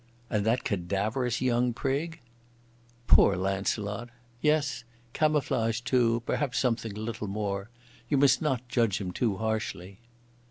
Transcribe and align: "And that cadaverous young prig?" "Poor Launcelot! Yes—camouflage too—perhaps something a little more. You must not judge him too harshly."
"And 0.31 0.43
that 0.47 0.63
cadaverous 0.63 1.41
young 1.41 1.73
prig?" 1.73 2.21
"Poor 3.05 3.35
Launcelot! 3.35 4.09
Yes—camouflage 4.41 5.81
too—perhaps 5.81 6.57
something 6.57 6.97
a 6.97 6.99
little 6.99 7.27
more. 7.27 7.69
You 8.09 8.17
must 8.17 8.41
not 8.41 8.67
judge 8.67 8.99
him 8.99 9.11
too 9.11 9.37
harshly." 9.37 9.99